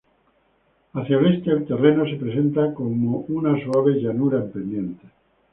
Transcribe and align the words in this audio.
Hacia 0.93 1.15
el 1.19 1.31
este, 1.35 1.51
el 1.51 1.67
terreno 1.67 2.05
se 2.09 2.15
presenta 2.15 2.73
como 2.73 3.19
una 3.29 3.63
suave 3.63 4.01
llanura 4.01 4.39
en 4.39 4.51
pendiente. 4.51 5.07